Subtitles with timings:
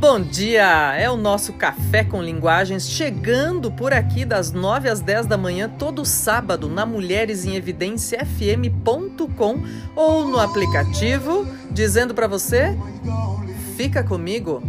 [0.00, 0.94] Bom dia!
[0.96, 5.68] É o nosso Café com Linguagens chegando por aqui das 9 às 10 da manhã
[5.68, 9.62] todo sábado na Mulheres em Evidência FM.com
[9.94, 12.74] ou no aplicativo, dizendo para você:
[13.76, 14.62] fica comigo.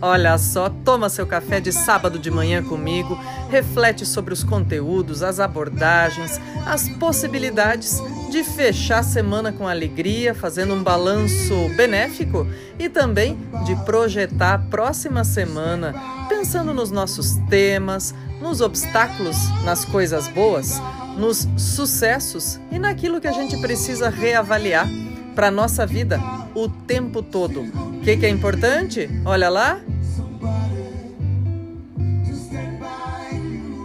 [0.00, 3.18] Olha só, toma seu café de sábado de manhã comigo,
[3.50, 8.00] reflete sobre os conteúdos, as abordagens, as possibilidades
[8.34, 12.44] de fechar a semana com alegria, fazendo um balanço benéfico
[12.76, 15.94] e também de projetar a próxima semana,
[16.28, 20.82] pensando nos nossos temas, nos obstáculos, nas coisas boas,
[21.16, 24.88] nos sucessos e naquilo que a gente precisa reavaliar
[25.36, 26.18] para nossa vida
[26.56, 27.60] o tempo todo.
[27.60, 29.08] O que, que é importante?
[29.24, 29.80] Olha lá,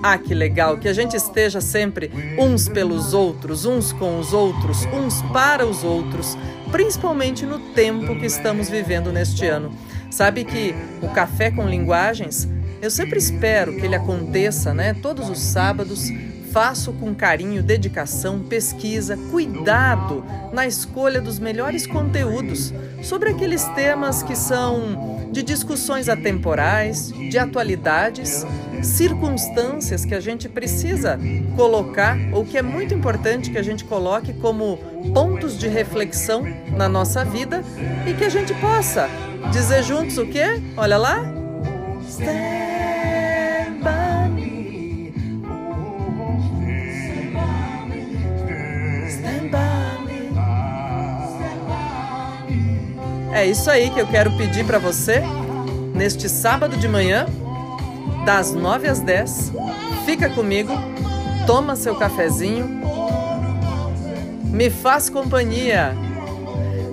[0.01, 4.85] Ah, que legal que a gente esteja sempre uns pelos outros, uns com os outros,
[4.93, 6.37] uns para os outros,
[6.71, 9.73] principalmente no tempo que estamos vivendo neste ano.
[10.09, 12.47] Sabe que o café com linguagens,
[12.81, 16.09] eu sempre espero que ele aconteça, né, todos os sábados.
[16.51, 24.35] Faço com carinho, dedicação, pesquisa, cuidado na escolha dos melhores conteúdos sobre aqueles temas que
[24.35, 28.45] são de discussões atemporais, de atualidades
[28.81, 31.19] circunstâncias que a gente precisa
[31.55, 34.77] colocar, ou que é muito importante que a gente coloque como
[35.13, 36.43] pontos de reflexão
[36.75, 37.63] na nossa vida
[38.07, 39.07] e que a gente possa
[39.51, 40.61] dizer juntos o quê?
[40.75, 41.23] Olha lá.
[42.07, 42.78] Stand
[53.31, 55.21] É isso aí que eu quero pedir para você
[55.93, 57.25] neste sábado de manhã
[58.25, 59.53] das 9 às 10.
[60.05, 60.73] Fica comigo,
[61.45, 62.67] toma seu cafezinho,
[64.45, 65.95] me faz companhia.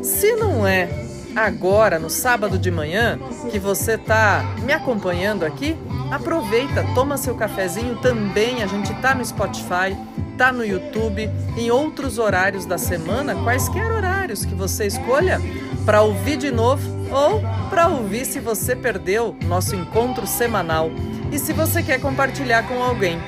[0.03, 0.89] Se não é
[1.35, 3.19] agora, no sábado de manhã,
[3.51, 5.77] que você está me acompanhando aqui,
[6.11, 8.63] aproveita, toma seu cafezinho também.
[8.63, 9.97] A gente tá no Spotify,
[10.37, 15.41] tá no YouTube, em outros horários da semana, quaisquer horários que você escolha
[15.85, 20.91] para ouvir de novo ou para ouvir se você perdeu nosso encontro semanal
[21.33, 23.19] e se você quer compartilhar com alguém.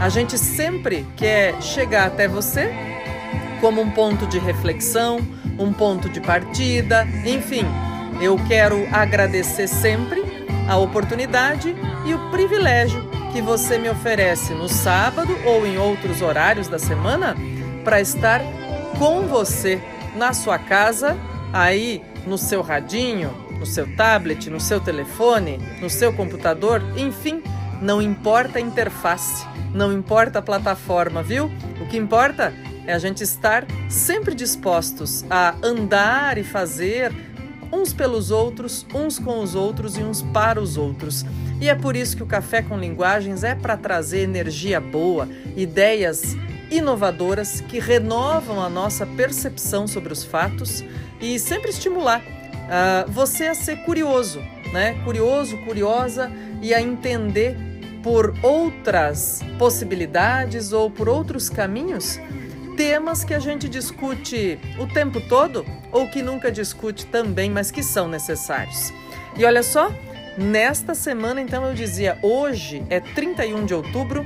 [0.00, 2.72] A gente sempre quer chegar até você
[3.60, 5.20] como um ponto de reflexão,
[5.58, 7.64] um ponto de partida, enfim.
[8.20, 10.22] Eu quero agradecer sempre
[10.68, 16.68] a oportunidade e o privilégio que você me oferece no sábado ou em outros horários
[16.68, 17.36] da semana
[17.84, 18.40] para estar
[18.98, 19.80] com você
[20.16, 21.16] na sua casa,
[21.52, 27.42] aí no seu radinho, no seu tablet, no seu telefone, no seu computador, enfim,
[27.80, 31.50] não importa a interface, não importa a plataforma, viu?
[31.80, 32.52] O que importa
[32.86, 37.12] é a gente estar sempre dispostos a andar e fazer
[37.70, 41.24] uns pelos outros, uns com os outros e uns para os outros.
[41.60, 46.36] E é por isso que o Café com Linguagens é para trazer energia boa, ideias
[46.70, 50.84] inovadoras que renovam a nossa percepção sobre os fatos
[51.20, 54.40] e sempre estimular uh, você a ser curioso,
[54.72, 55.00] né?
[55.04, 56.30] Curioso, curiosa
[56.62, 57.56] e a entender
[58.02, 62.20] por outras possibilidades ou por outros caminhos
[62.76, 67.82] temas que a gente discute o tempo todo ou que nunca discute também, mas que
[67.82, 68.92] são necessários.
[69.36, 69.92] E olha só,
[70.38, 74.24] nesta semana, então eu dizia, hoje é 31 de outubro.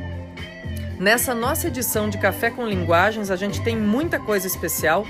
[0.99, 5.07] Nessa nossa edição de Café com Linguagens, a gente tem muita coisa especial.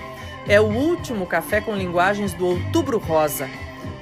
[0.48, 3.48] É o último Café com Linguagens do Outubro Rosa,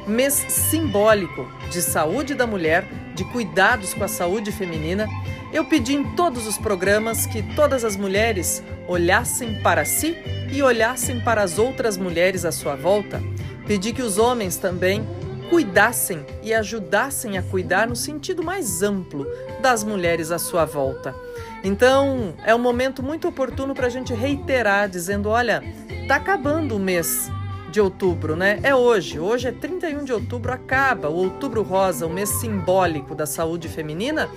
[0.06, 5.08] mês simbólico de saúde da mulher, de cuidados com a saúde feminina.
[5.52, 10.16] Eu pedi em todos os programas que todas as mulheres olhassem para si
[10.52, 13.22] e olhassem para as outras mulheres à sua volta.
[13.66, 15.06] Pedi que os homens também
[15.50, 19.26] cuidassem e ajudassem a cuidar no sentido mais amplo
[19.60, 21.14] das mulheres à sua volta.
[21.62, 25.62] Então, é um momento muito oportuno para a gente reiterar, dizendo: olha,
[26.10, 27.30] Tá acabando o mês
[27.70, 28.58] de outubro, né?
[28.64, 29.20] É hoje.
[29.20, 34.28] Hoje é 31 de outubro, acaba o Outubro Rosa, o mês simbólico da saúde feminina,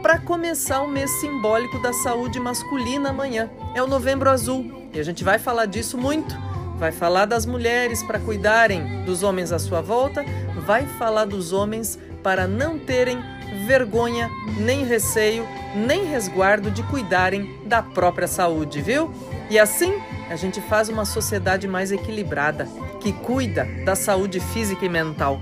[0.00, 3.50] para começar o mês simbólico da saúde masculina amanhã.
[3.74, 6.34] É o Novembro Azul e a gente vai falar disso muito.
[6.78, 10.24] Vai falar das mulheres para cuidarem dos homens à sua volta,
[10.68, 13.18] vai falar dos homens para não terem
[13.66, 19.10] vergonha, nem receio, nem resguardo de cuidarem da própria saúde, viu?
[19.48, 19.94] E assim
[20.28, 22.68] a gente faz uma sociedade mais equilibrada,
[23.00, 25.40] que cuida da saúde física e mental.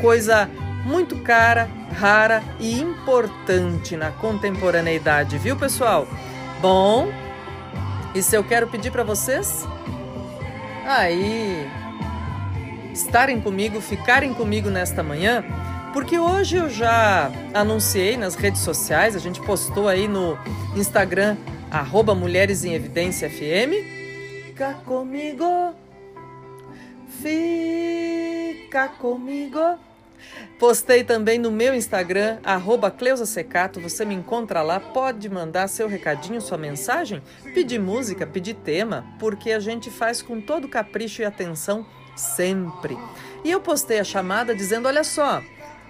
[0.00, 0.50] Coisa
[0.84, 6.04] muito cara, rara e importante na contemporaneidade, viu, pessoal?
[6.60, 7.12] Bom,
[8.12, 9.64] e se eu quero pedir para vocês?
[10.84, 11.64] Aí,
[12.94, 15.44] estarem comigo, ficarem comigo nesta manhã,
[15.92, 20.38] porque hoje eu já anunciei nas redes sociais, a gente postou aí no
[20.76, 21.36] Instagram,
[21.70, 24.46] arroba Mulheres em Evidência FM.
[24.46, 25.74] Fica comigo,
[27.20, 29.58] fica comigo.
[30.58, 35.88] Postei também no meu Instagram, arroba Cleusa Secato, você me encontra lá, pode mandar seu
[35.88, 37.20] recadinho, sua mensagem,
[37.52, 41.84] pedir música, pedir tema, porque a gente faz com todo capricho e atenção
[42.16, 42.98] sempre.
[43.42, 45.42] E eu postei a chamada dizendo: olha só,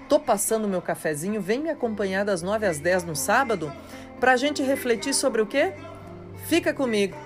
[0.09, 3.73] tô passando meu cafezinho, vem me acompanhar das 9 às 10 no sábado
[4.21, 5.73] para a gente refletir sobre o quê?
[6.47, 7.17] Fica comigo.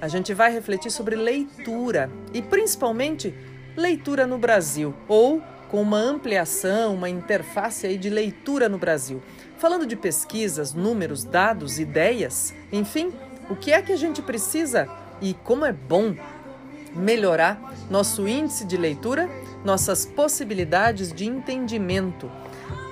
[0.00, 3.34] A gente vai refletir sobre leitura e principalmente
[3.76, 9.22] leitura no Brasil ou com uma ampliação, uma interface aí de leitura no Brasil.
[9.58, 13.12] Falando de pesquisas, números, dados, ideias, enfim,
[13.48, 14.88] o que é que a gente precisa
[15.20, 16.14] e como é bom
[16.94, 19.28] melhorar nosso índice de leitura,
[19.64, 22.30] nossas possibilidades de entendimento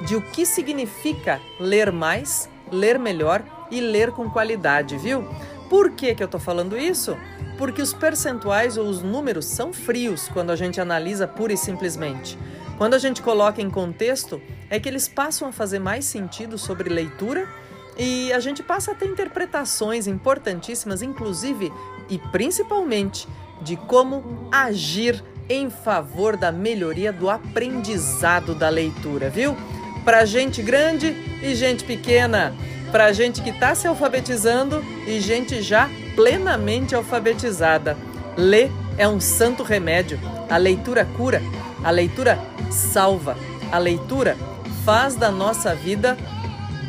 [0.06, 5.26] de o que significa ler mais, ler melhor e ler com qualidade, viu?
[5.68, 7.16] Por que, que eu estou falando isso?
[7.56, 12.38] Porque os percentuais ou os números são frios quando a gente analisa pura e simplesmente.
[12.76, 16.88] Quando a gente coloca em contexto, é que eles passam a fazer mais sentido sobre
[16.88, 17.48] leitura
[17.96, 21.72] e a gente passa a ter interpretações importantíssimas, inclusive
[22.08, 23.28] e principalmente,
[23.62, 29.56] de como agir em favor da melhoria do aprendizado da leitura, viu?
[30.04, 31.08] Para gente grande
[31.42, 32.54] e gente pequena,
[32.90, 37.96] para gente que está se alfabetizando e gente já plenamente alfabetizada.
[38.36, 40.18] Ler é um santo remédio.
[40.50, 41.40] A leitura cura,
[41.84, 42.38] a leitura
[42.70, 43.36] salva.
[43.70, 44.36] A leitura
[44.84, 46.16] faz da nossa vida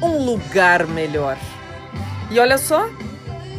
[0.02, 1.38] um lugar melhor.
[2.31, 2.90] E olha só,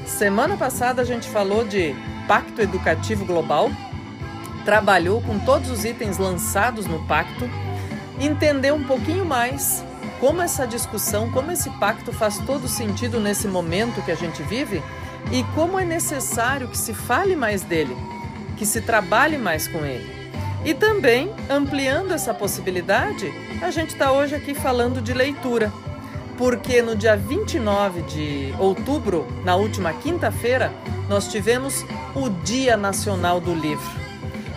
[0.06, 1.94] semana passada a gente falou de
[2.26, 3.70] Pacto Educativo Global,
[4.64, 7.48] trabalhou com todos os itens lançados no pacto,
[8.18, 9.84] entendeu um pouquinho mais
[10.20, 14.82] como essa discussão, como esse pacto faz todo sentido nesse momento que a gente vive
[15.30, 17.96] e como é necessário que se fale mais dele,
[18.56, 20.24] que se trabalhe mais com ele.
[20.64, 23.30] E também, ampliando essa possibilidade,
[23.60, 25.70] a gente está hoje aqui falando de leitura,
[26.36, 30.72] porque no dia 29 de outubro, na última quinta-feira,
[31.08, 31.84] nós tivemos
[32.14, 33.90] o Dia Nacional do Livro.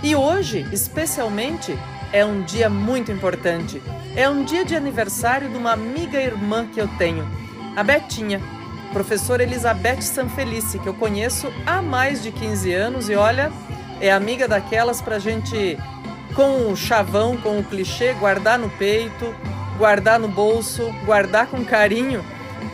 [0.02, 1.78] E hoje, especialmente,
[2.12, 3.82] é um dia muito importante.
[4.16, 7.28] É um dia de aniversário de uma amiga irmã que eu tenho,
[7.76, 8.42] a Betinha,
[8.92, 13.52] professora Elizabeth Sanfelice, que eu conheço há mais de 15 anos e olha,
[14.00, 15.78] é amiga daquelas para gente
[16.34, 19.34] com o chavão, com o clichê, guardar no peito,
[19.78, 22.24] guardar no bolso, guardar com carinho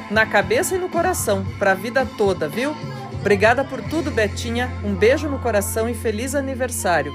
[0.09, 2.75] na cabeça e no coração, para a vida toda, viu?
[3.19, 4.71] Obrigada por tudo, Betinha.
[4.83, 7.13] Um beijo no coração e feliz aniversário.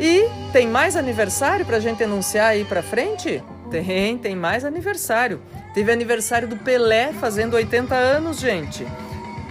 [0.00, 3.42] E tem mais aniversário para a gente anunciar aí para frente?
[3.70, 5.40] Tem, tem mais aniversário.
[5.72, 8.86] Teve aniversário do Pelé fazendo 80 anos, gente.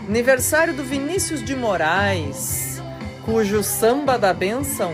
[0.07, 2.81] Aniversário do Vinícius de Moraes,
[3.25, 4.93] cujo samba da benção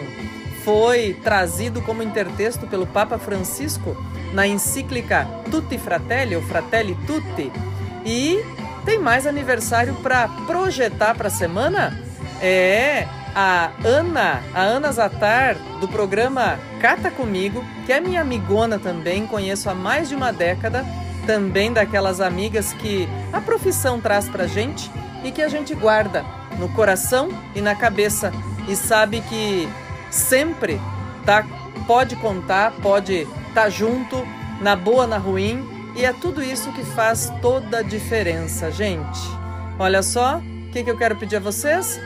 [0.63, 3.95] foi trazido como intertexto pelo Papa Francisco
[4.33, 7.51] na encíclica Tutti Fratelli, ou Fratelli Tutti.
[8.05, 8.43] E
[8.85, 11.97] tem mais aniversário para projetar para a semana?
[12.41, 19.27] É a Ana, a Ana Zatar, do programa Cata Comigo, que é minha amigona também,
[19.27, 20.85] conheço há mais de uma década,
[21.25, 24.89] também daquelas amigas que a profissão traz para gente
[25.23, 26.25] e que a gente guarda
[26.57, 28.31] no coração e na cabeça
[28.67, 29.69] e sabe que
[30.09, 30.79] sempre
[31.25, 31.45] tá,
[31.85, 34.15] pode contar, pode estar tá junto,
[34.61, 39.19] na boa, na ruim, e é tudo isso que faz toda a diferença, gente.
[39.77, 41.99] Olha só, o que, que eu quero pedir a vocês?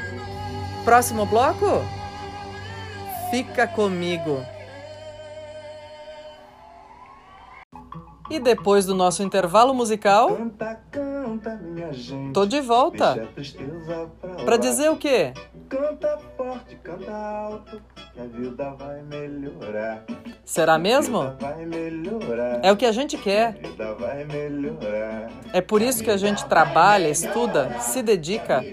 [0.83, 1.65] Próximo bloco?
[3.29, 4.43] Fica comigo.
[8.29, 11.59] E depois do nosso intervalo musical, canta, canta,
[12.33, 13.27] tô de volta.
[14.45, 15.33] Para dizer o quê?
[15.67, 16.17] Canta
[16.53, 17.81] forte, canta alto,
[18.13, 20.05] que a vida vai melhorar.
[20.45, 21.21] Será mesmo?
[22.61, 23.57] É o que a gente quer.
[25.51, 28.63] É por isso que a gente trabalha, estuda, se dedica,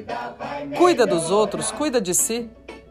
[0.77, 2.51] cuida dos outros, cuida de si.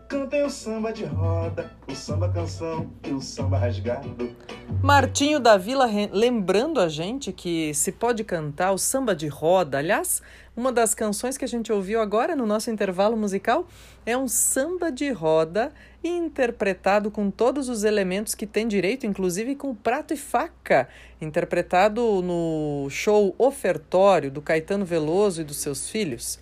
[0.10, 4.36] Cantem o samba de roda, o samba canção e o samba rasgado.
[4.82, 9.78] Martinho da Vila lembrando a gente que se pode cantar o samba de roda.
[9.78, 10.20] Aliás,
[10.58, 13.68] uma das canções que a gente ouviu agora no nosso intervalo musical
[14.04, 15.72] é um samba de roda
[16.04, 20.89] interpretado com todos os elementos que tem direito, inclusive com prato e faca,
[21.22, 26.39] interpretado no show Ofertório do Caetano Veloso e dos seus filhos.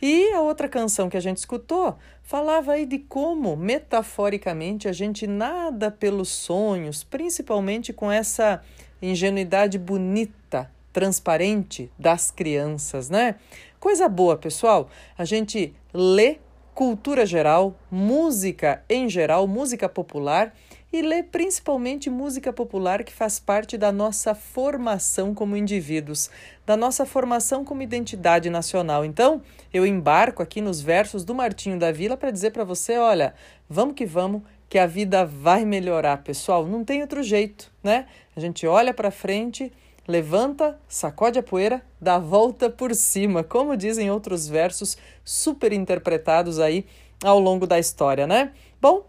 [0.00, 5.26] E a outra canção que a gente escutou falava aí de como, metaforicamente, a gente
[5.26, 8.62] nada pelos sonhos, principalmente com essa
[9.02, 13.36] ingenuidade bonita, transparente das crianças, né?
[13.80, 14.88] Coisa boa, pessoal.
[15.16, 16.38] A gente lê
[16.74, 20.54] cultura geral, música em geral, música popular
[20.92, 26.30] e lê principalmente música popular que faz parte da nossa formação como indivíduos,
[26.64, 29.04] da nossa formação como identidade nacional.
[29.04, 29.42] Então,
[29.72, 33.34] eu embarco aqui nos versos do Martinho da Vila para dizer para você, olha,
[33.68, 36.66] vamos que vamos, que a vida vai melhorar, pessoal.
[36.66, 38.06] Não tem outro jeito, né?
[38.34, 39.72] A gente olha para frente,
[40.06, 46.58] levanta, sacode a poeira, dá a volta por cima, como dizem outros versos super interpretados
[46.58, 46.86] aí
[47.22, 48.52] ao longo da história, né?
[48.80, 49.04] Bom,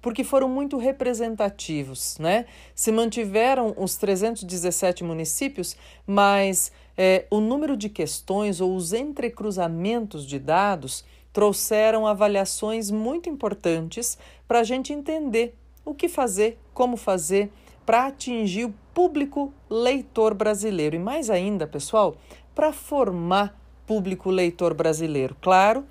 [0.02, 2.46] porque foram muito representativos, né?
[2.74, 10.40] Se mantiveram os 317 municípios, mas é, o número de questões ou os entrecruzamentos de
[10.40, 14.18] dados trouxeram avaliações muito importantes
[14.48, 17.52] para a gente entender o que fazer, como fazer
[17.86, 20.94] para atingir o público leitor brasileiro.
[20.94, 22.16] E mais ainda, pessoal,
[22.54, 25.36] para formar público leitor brasileiro.
[25.40, 25.84] Claro,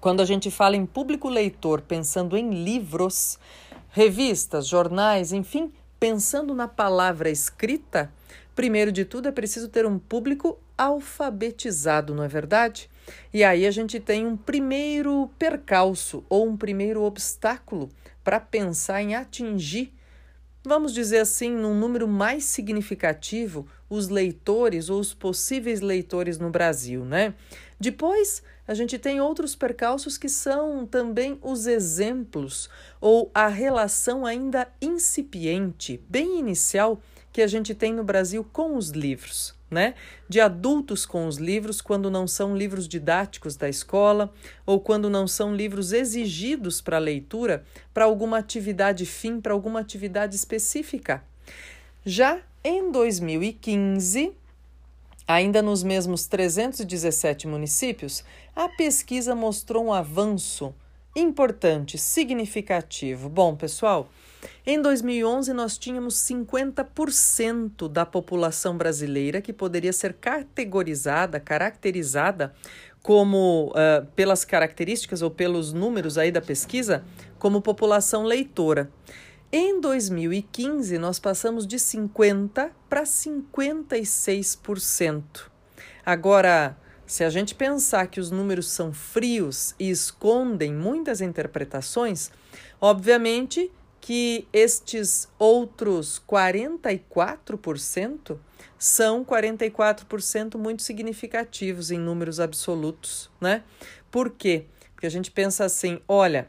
[0.00, 3.38] quando a gente fala em público leitor, pensando em livros,
[3.90, 8.12] revistas, jornais, enfim, pensando na palavra escrita,
[8.54, 12.88] primeiro de tudo é preciso ter um público alfabetizado, não é verdade?
[13.34, 17.90] E aí a gente tem um primeiro percalço ou um primeiro obstáculo
[18.22, 19.92] para pensar em atingir
[20.64, 27.04] vamos dizer assim, num número mais significativo, os leitores ou os possíveis leitores no Brasil,
[27.04, 27.34] né?
[27.78, 32.68] Depois, a gente tem outros percalços que são também os exemplos
[33.00, 37.00] ou a relação ainda incipiente, bem inicial,
[37.32, 39.94] que a gente tem no Brasil com os livros né?
[40.28, 44.32] De adultos com os livros quando não são livros didáticos da escola
[44.66, 50.34] ou quando não são livros exigidos para leitura para alguma atividade fim, para alguma atividade
[50.34, 51.22] específica.
[52.04, 54.32] Já em 2015,
[55.26, 58.24] ainda nos mesmos 317 municípios,
[58.54, 60.74] a pesquisa mostrou um avanço
[61.14, 63.28] importante, significativo.
[63.28, 64.10] Bom, pessoal,
[64.66, 72.52] em 2011, nós tínhamos 50% da população brasileira que poderia ser categorizada, caracterizada
[73.02, 77.02] como, uh, pelas características ou pelos números aí da pesquisa,
[77.38, 78.90] como população leitora.
[79.50, 85.22] Em 2015, nós passamos de 50% para 56%.
[86.04, 86.76] Agora,
[87.06, 92.30] se a gente pensar que os números são frios e escondem muitas interpretações,
[92.80, 93.70] obviamente
[94.10, 98.36] que estes outros 44%
[98.76, 103.62] são 44% muito significativos em números absolutos, né?
[104.10, 104.64] Por quê?
[104.94, 106.48] Porque a gente pensa assim, olha,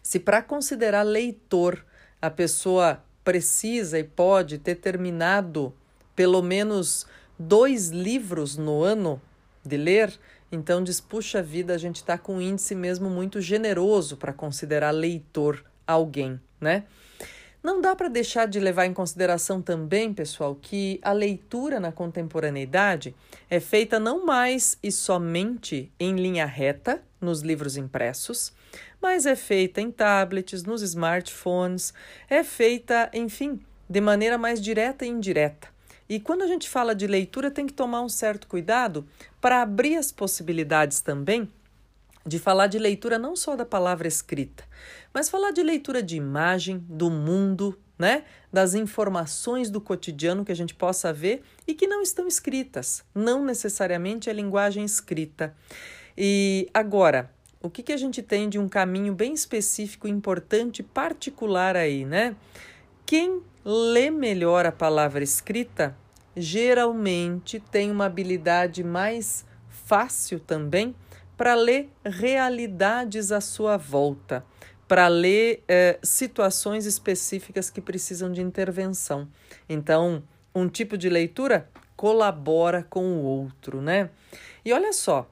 [0.00, 1.84] se para considerar leitor
[2.22, 5.74] a pessoa precisa e pode ter terminado
[6.14, 7.04] pelo menos
[7.36, 9.20] dois livros no ano
[9.64, 10.16] de ler,
[10.52, 14.92] então diz, puxa vida, a gente está com um índice mesmo muito generoso para considerar
[14.92, 16.84] leitor alguém né?
[17.62, 23.14] Não dá para deixar de levar em consideração também, pessoal, que a leitura na contemporaneidade
[23.50, 28.52] é feita não mais e somente em linha reta nos livros impressos,
[29.02, 31.92] mas é feita em tablets, nos smartphones,
[32.30, 35.68] é feita, enfim, de maneira mais direta e indireta.
[36.08, 39.04] E quando a gente fala de leitura, tem que tomar um certo cuidado
[39.40, 41.50] para abrir as possibilidades também
[42.26, 44.64] de falar de leitura não só da palavra escrita,
[45.16, 48.24] mas falar de leitura de imagem, do mundo, né?
[48.52, 53.42] Das informações do cotidiano que a gente possa ver e que não estão escritas, não
[53.42, 55.56] necessariamente é linguagem escrita.
[56.18, 57.30] E agora,
[57.62, 62.36] o que, que a gente tem de um caminho bem específico, importante, particular aí, né?
[63.06, 65.96] Quem lê melhor a palavra escrita
[66.36, 70.94] geralmente tem uma habilidade mais fácil também
[71.38, 74.44] para ler realidades à sua volta,
[74.88, 79.28] para ler eh, situações específicas que precisam de intervenção.
[79.68, 80.22] Então,
[80.54, 84.10] um tipo de leitura colabora com o outro, né?
[84.64, 85.28] E olha só,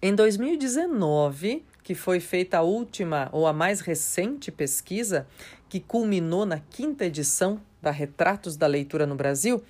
[0.00, 5.26] em 2019, que foi feita a última ou a mais recente pesquisa,
[5.68, 9.62] que culminou na quinta edição da Retratos da Leitura no Brasil,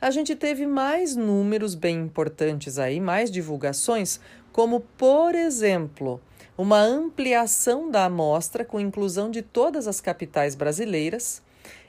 [0.00, 4.20] a gente teve mais números bem importantes aí, mais divulgações,
[4.52, 6.20] como, por exemplo,
[6.56, 11.42] uma ampliação da amostra com inclusão de todas as capitais brasileiras,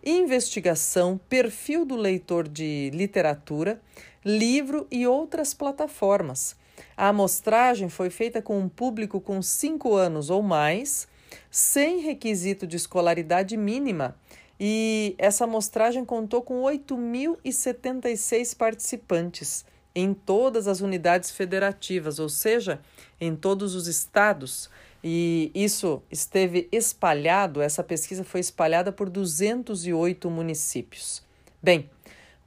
[0.03, 3.81] investigação, perfil do leitor de literatura,
[4.23, 6.55] livro e outras plataformas.
[6.95, 11.07] A amostragem foi feita com um público com 5 anos ou mais,
[11.51, 14.15] sem requisito de escolaridade mínima,
[14.59, 22.79] e essa amostragem contou com 8.076 participantes em todas as unidades federativas, ou seja,
[23.19, 24.69] em todos os estados.
[25.03, 31.21] E isso esteve espalhado, essa pesquisa foi espalhada por 208 municípios.
[31.61, 31.89] Bem,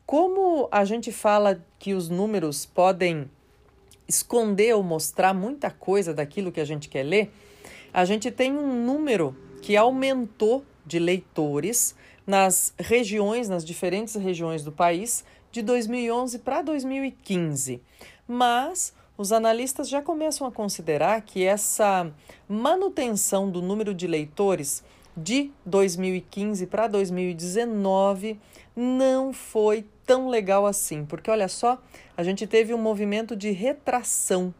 [0.07, 3.31] como a gente fala que os números podem
[4.09, 7.33] esconder ou mostrar muita coisa daquilo que a gente quer ler,
[7.93, 11.95] a gente tem um número que aumentou de leitores
[12.26, 15.25] nas regiões, nas diferentes regiões do país,
[15.56, 17.80] de 2011 para 2015.
[18.28, 22.12] Mas os analistas já começam a considerar que essa
[22.47, 24.84] manutenção do número de leitores
[25.16, 28.38] de 2015 para 2019
[28.76, 31.82] não foi tão legal assim, porque olha só,
[32.14, 34.52] a gente teve um movimento de retração.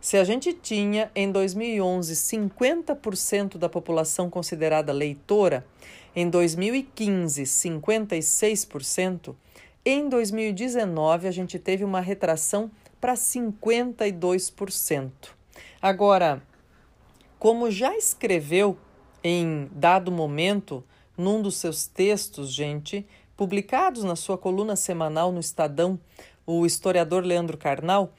[0.00, 5.66] Se a gente tinha em 2011 50% da população considerada leitora,
[6.14, 9.34] em 2015 56%,
[9.88, 12.68] em 2019, a gente teve uma retração
[13.00, 15.12] para 52%.
[15.80, 16.42] Agora,
[17.38, 18.76] como já escreveu
[19.22, 20.82] em dado momento
[21.16, 26.00] num dos seus textos, gente, publicados na sua coluna semanal no Estadão,
[26.44, 28.12] o historiador Leandro Carnal,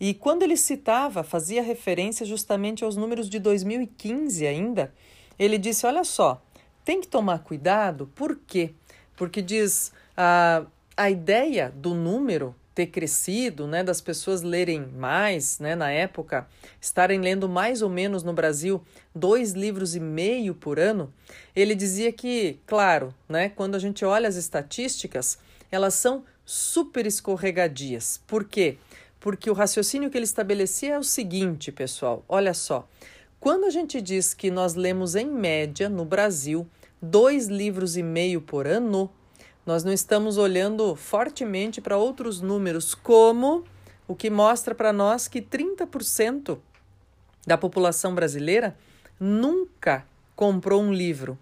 [0.00, 4.90] e quando ele citava, fazia referência justamente aos números de 2015 ainda,
[5.38, 6.42] ele disse: olha só,
[6.82, 8.72] tem que tomar cuidado, por quê?
[9.14, 9.92] Porque diz.
[10.16, 10.64] Ah,
[11.00, 16.46] a ideia do número ter crescido, né, das pessoas lerem mais, né, na época,
[16.78, 18.82] estarem lendo mais ou menos no Brasil
[19.14, 21.10] dois livros e meio por ano,
[21.56, 25.38] ele dizia que, claro, né, quando a gente olha as estatísticas,
[25.72, 28.20] elas são super escorregadias.
[28.26, 28.76] Por quê?
[29.18, 32.86] Porque o raciocínio que ele estabelecia é o seguinte, pessoal, olha só.
[33.40, 36.68] Quando a gente diz que nós lemos em média no Brasil
[37.00, 39.10] dois livros e meio por ano,
[39.70, 43.62] nós não estamos olhando fortemente para outros números, como
[44.08, 46.58] o que mostra para nós que 30%
[47.46, 48.76] da população brasileira
[49.20, 50.04] nunca
[50.34, 51.38] comprou um livro.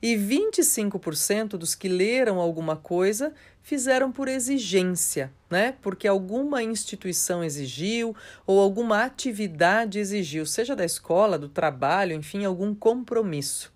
[0.00, 5.74] E 25% dos que leram alguma coisa fizeram por exigência, né?
[5.82, 8.14] Porque alguma instituição exigiu
[8.46, 13.72] ou alguma atividade exigiu, seja da escola, do trabalho, enfim, algum compromisso.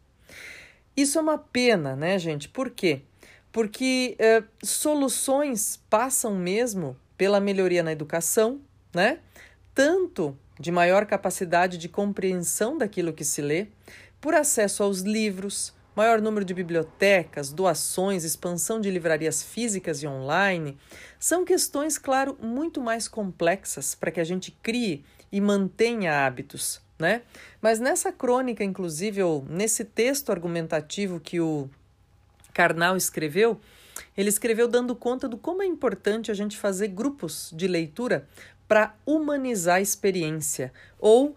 [0.97, 2.49] Isso é uma pena, né, gente?
[2.49, 3.03] Por quê?
[3.57, 8.61] Porque é, soluções passam mesmo pela melhoria na educação,
[8.95, 9.21] né?
[9.75, 13.69] Tanto de maior capacidade de compreensão daquilo que se lê,
[14.21, 20.77] por acesso aos livros, maior número de bibliotecas, doações, expansão de livrarias físicas e online,
[21.19, 27.23] são questões, claro, muito mais complexas para que a gente crie e mantenha hábitos, né?
[27.63, 31.71] Mas nessa crônica, inclusive, ou nesse texto argumentativo que o
[32.57, 33.61] Karnal escreveu,
[34.17, 38.27] ele escreveu dando conta do como é importante a gente fazer grupos de leitura
[38.67, 41.37] para humanizar a experiência ou uh,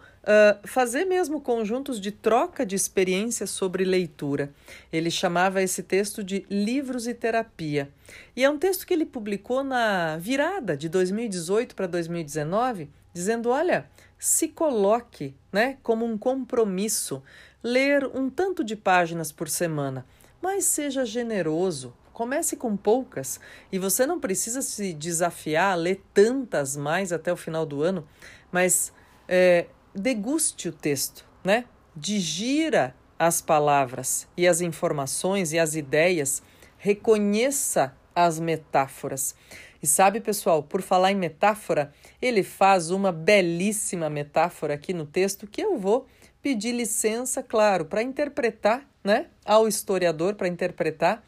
[0.64, 4.50] fazer mesmo conjuntos de troca de experiências sobre leitura.
[4.94, 7.90] Ele chamava esse texto de Livros e Terapia.
[8.34, 13.90] E é um texto que ele publicou na virada de 2018 para 2019, dizendo: olha,
[14.18, 17.22] se coloque né, como um compromisso
[17.62, 20.06] ler um tanto de páginas por semana,
[20.42, 21.94] mas seja generoso.
[22.14, 23.40] Comece com poucas
[23.72, 28.06] e você não precisa se desafiar a ler tantas mais até o final do ano,
[28.52, 28.92] mas
[29.28, 31.66] é, deguste o texto, né?
[31.96, 36.42] Digira as palavras e as informações e as ideias,
[36.78, 39.36] reconheça as metáforas.
[39.82, 45.48] E sabe, pessoal, por falar em metáfora, ele faz uma belíssima metáfora aqui no texto
[45.48, 46.08] que eu vou
[46.42, 51.24] pedir licença, claro, para interpretar, né, ao historiador para interpretar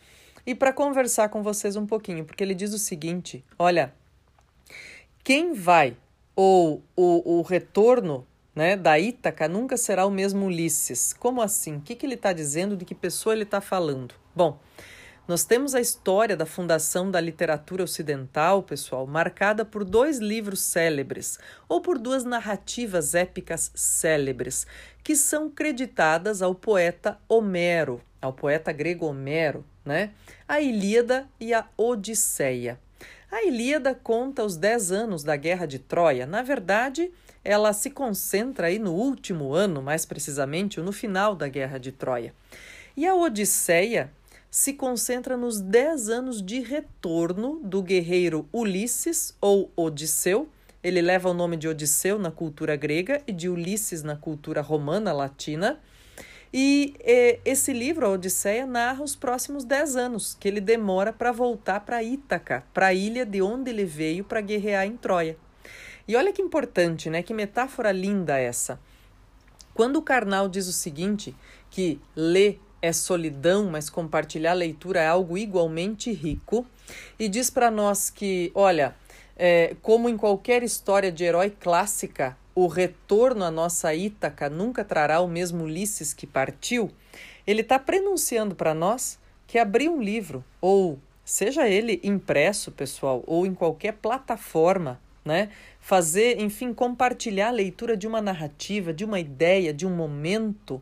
[0.45, 3.93] e para conversar com vocês um pouquinho, porque ele diz o seguinte: olha,
[5.23, 5.95] quem vai
[6.35, 11.13] ou o, o retorno né, da Ítaca nunca será o mesmo Ulisses.
[11.13, 11.77] Como assim?
[11.77, 12.75] O que, que ele está dizendo?
[12.75, 14.13] De que pessoa ele está falando?
[14.35, 14.59] Bom,
[15.27, 21.39] nós temos a história da fundação da literatura ocidental, pessoal, marcada por dois livros célebres,
[21.69, 24.65] ou por duas narrativas épicas célebres,
[25.03, 30.11] que são creditadas ao poeta Homero, ao poeta grego Homero, né?
[30.47, 32.79] A Ilíada e a Odisseia.
[33.31, 36.25] A Ilíada conta os dez anos da Guerra de Troia.
[36.25, 37.11] Na verdade,
[37.43, 42.33] ela se concentra aí no último ano, mais precisamente, no final da Guerra de Troia.
[42.97, 44.11] E a Odisseia
[44.51, 50.49] se concentra nos dez anos de retorno do guerreiro Ulisses ou Odisseu.
[50.83, 55.13] Ele leva o nome de Odisseu na cultura grega e de Ulisses na cultura romana
[55.13, 55.79] latina.
[56.53, 61.31] E eh, esse livro, a Odisseia, narra os próximos dez anos que ele demora para
[61.31, 65.37] voltar para Ítaca, para a ilha de onde ele veio para guerrear em Troia.
[66.05, 67.23] E olha que importante, né?
[67.23, 68.77] Que metáfora linda essa.
[69.73, 71.33] Quando o Karnal diz o seguinte,
[71.69, 76.65] que ler é solidão, mas compartilhar a leitura é algo igualmente rico,
[77.19, 78.95] e diz para nós que, olha,
[79.37, 85.21] é, como em qualquer história de herói clássica, o retorno à nossa Ítaca nunca trará
[85.21, 86.91] o mesmo Ulisses que partiu,
[87.45, 89.17] ele está prenunciando para nós
[89.47, 95.49] que abrir um livro, ou seja ele impresso, pessoal, ou em qualquer plataforma, né?
[95.79, 100.81] Fazer, enfim, compartilhar a leitura de uma narrativa, de uma ideia, de um momento,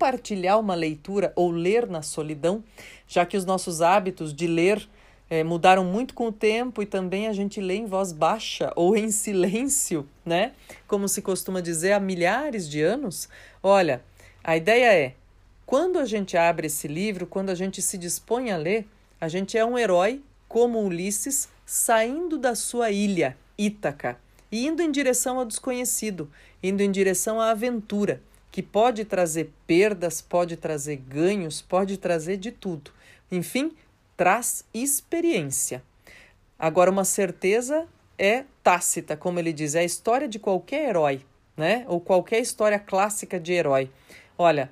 [0.00, 2.64] compartilhar uma leitura ou ler na solidão,
[3.06, 4.88] já que os nossos hábitos de ler
[5.28, 8.96] é, mudaram muito com o tempo e também a gente lê em voz baixa ou
[8.96, 10.52] em silêncio, né?
[10.88, 13.28] Como se costuma dizer há milhares de anos.
[13.62, 14.02] Olha,
[14.42, 15.14] a ideia é:
[15.66, 18.86] quando a gente abre esse livro, quando a gente se dispõe a ler,
[19.20, 24.18] a gente é um herói como Ulisses saindo da sua ilha, Ítaca,
[24.50, 26.30] e indo em direção ao desconhecido,
[26.62, 32.50] indo em direção à aventura, que pode trazer perdas, pode trazer ganhos, pode trazer de
[32.50, 32.90] tudo.
[33.30, 33.72] Enfim,
[34.16, 35.82] traz experiência.
[36.58, 37.86] Agora, uma certeza
[38.18, 41.24] é tácita, como ele diz, é a história de qualquer herói,
[41.56, 41.84] né?
[41.88, 43.90] Ou qualquer história clássica de herói.
[44.36, 44.70] Olha,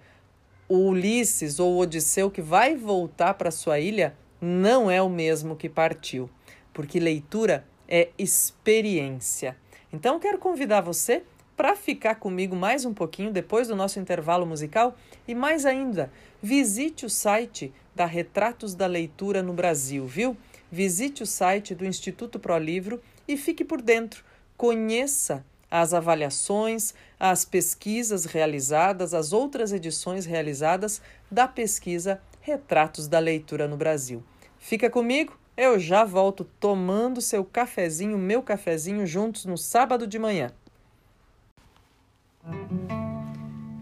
[0.68, 5.56] o Ulisses ou o Odisseu que vai voltar para sua ilha não é o mesmo
[5.56, 6.28] que partiu,
[6.72, 9.56] porque leitura é experiência.
[9.92, 11.22] Então, quero convidar você
[11.58, 16.08] para ficar comigo mais um pouquinho depois do nosso intervalo musical e mais ainda,
[16.40, 20.36] visite o site da Retratos da Leitura no Brasil, viu?
[20.70, 24.22] Visite o site do Instituto Pro Livro e fique por dentro.
[24.56, 33.66] Conheça as avaliações, as pesquisas realizadas, as outras edições realizadas da pesquisa Retratos da Leitura
[33.66, 34.22] no Brasil.
[34.60, 40.52] Fica comigo eu já volto tomando seu cafezinho, meu cafezinho juntos no sábado de manhã.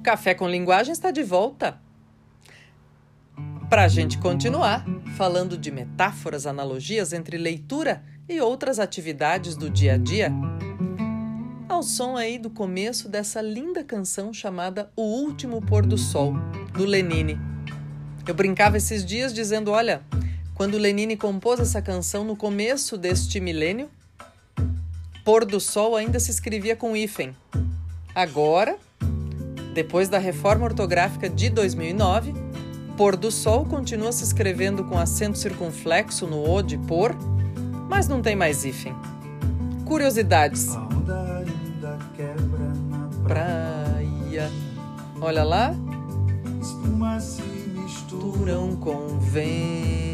[0.03, 1.81] Café com Linguagem está de volta.
[3.69, 4.85] Para a gente continuar
[5.17, 10.33] falando de metáforas, analogias entre leitura e outras atividades do dia a dia,
[11.69, 16.35] ao som aí do começo dessa linda canção chamada O Último Pôr do Sol,
[16.73, 17.39] do Lenine.
[18.27, 20.03] Eu brincava esses dias dizendo: olha,
[20.55, 23.91] quando Lenine compôs essa canção no começo deste milênio,
[25.25, 27.37] pôr do sol ainda se escrevia com hífen.
[28.17, 28.79] Agora,
[29.75, 32.33] depois da reforma ortográfica de 2009,
[32.97, 37.15] pôr do sol continua se escrevendo com acento circunflexo no o de pôr,
[37.91, 38.95] mas não tem mais hífen.
[39.85, 40.71] Curiosidades.
[43.23, 44.51] Praia.
[45.21, 45.75] Olha lá.
[47.85, 50.06] Misturam com vento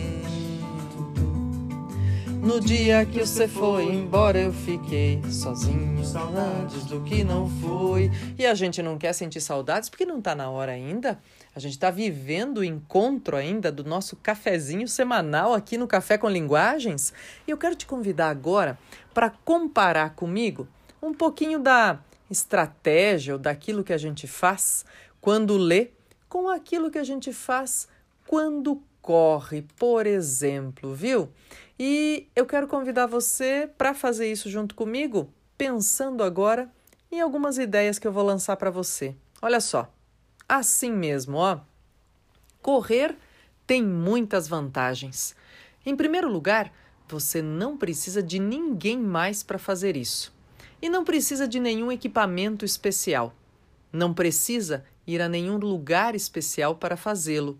[2.42, 8.10] No dia que você foi embora, eu fiquei sozinho, saudades do que não foi.
[8.36, 11.20] E a gente não quer sentir saudades porque não tá na hora ainda.
[11.54, 16.28] A gente está vivendo o encontro ainda do nosso cafezinho semanal aqui no Café com
[16.28, 17.14] Linguagens.
[17.46, 18.76] E eu quero te convidar agora
[19.14, 20.66] para comparar comigo
[21.00, 24.84] um pouquinho da estratégia ou daquilo que a gente faz
[25.20, 25.90] quando lê
[26.28, 27.86] com aquilo que a gente faz
[28.26, 31.28] quando corre, por exemplo, viu?
[31.78, 36.70] E eu quero convidar você para fazer isso junto comigo, pensando agora
[37.10, 39.14] em algumas ideias que eu vou lançar para você.
[39.42, 39.92] Olha só,
[40.48, 41.58] assim mesmo, ó.
[42.62, 43.16] Correr
[43.66, 45.34] tem muitas vantagens.
[45.84, 46.72] Em primeiro lugar,
[47.08, 50.32] você não precisa de ninguém mais para fazer isso.
[50.80, 53.34] E não precisa de nenhum equipamento especial.
[53.92, 57.58] Não precisa ir a nenhum lugar especial para fazê-lo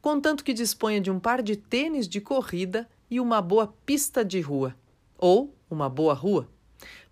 [0.00, 4.40] contanto que disponha de um par de tênis de corrida e uma boa pista de
[4.40, 4.74] rua,
[5.16, 6.48] ou uma boa rua.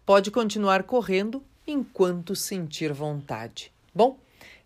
[0.04, 3.72] Pode continuar correndo enquanto sentir vontade.
[3.94, 4.18] Bom,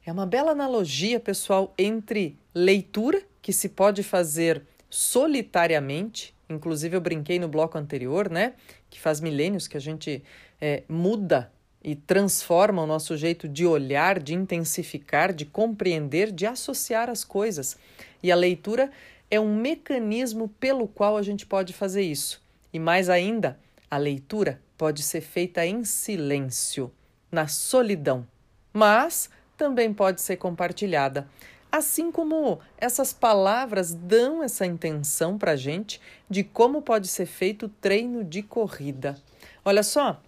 [0.04, 7.38] é uma bela analogia, pessoal, entre leitura, que se pode fazer solitariamente, inclusive eu brinquei
[7.38, 8.54] no bloco anterior, né?
[8.90, 10.22] Que faz milênios que a gente
[10.60, 11.50] é, muda
[11.82, 17.76] e transforma o nosso jeito de olhar, de intensificar, de compreender, de associar as coisas.
[18.22, 18.90] E a leitura
[19.30, 22.42] é um mecanismo pelo qual a gente pode fazer isso.
[22.72, 23.58] E mais ainda,
[23.90, 26.92] a leitura pode ser feita em silêncio,
[27.30, 28.26] na solidão,
[28.72, 31.28] mas também pode ser compartilhada.
[31.72, 37.66] Assim como essas palavras dão essa intenção para a gente de como pode ser feito
[37.66, 39.16] o treino de corrida.
[39.64, 40.20] Olha só,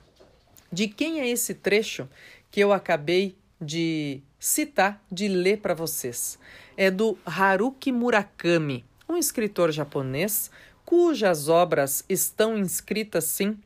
[0.73, 2.09] de quem é esse trecho
[2.51, 6.39] que eu acabei de citar, de ler para vocês?
[6.77, 10.51] É do Haruki Murakami, um escritor japonês
[10.85, 13.57] cujas obras estão inscritas, sim,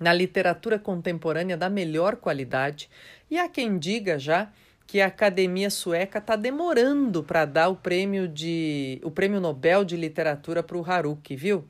[0.00, 2.88] na literatura contemporânea da melhor qualidade.
[3.30, 4.50] E há quem diga já
[4.86, 9.96] que a Academia Sueca está demorando para dar o prêmio de o prêmio Nobel de
[9.96, 11.64] Literatura para o Haruki, viu?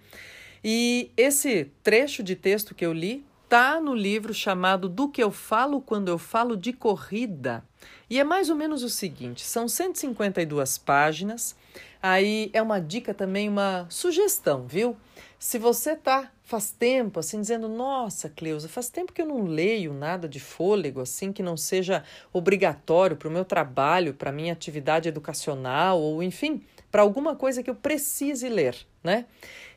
[0.63, 5.33] E esse trecho de texto que eu li está no livro chamado Do que eu
[5.33, 7.65] falo quando eu falo de corrida.
[8.09, 11.57] E é mais ou menos o seguinte: são 152 páginas.
[12.01, 14.97] Aí é uma dica também, uma sugestão, viu?
[15.37, 19.93] Se você tá faz tempo assim dizendo, nossa, Cleusa, faz tempo que eu não leio
[19.93, 25.09] nada de fôlego assim que não seja obrigatório para o meu trabalho, para minha atividade
[25.09, 29.27] educacional ou enfim, para alguma coisa que eu precise ler, né?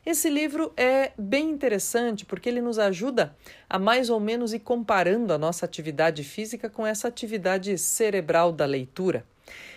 [0.04, 3.34] Esse livro é bem interessante porque ele nos ajuda
[3.68, 8.66] a mais ou menos ir comparando a nossa atividade física com essa atividade cerebral da
[8.66, 9.24] leitura.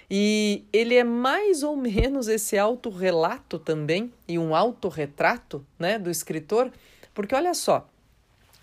[0.10, 6.72] E ele é mais ou menos esse autorrelato também e um autorretrato né, do escritor,
[7.14, 7.90] porque olha só,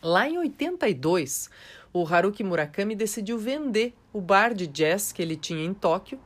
[0.02, 1.50] lá em 82,
[1.92, 6.18] o Haruki Murakami decidiu vender o bar de jazz que ele tinha em Tóquio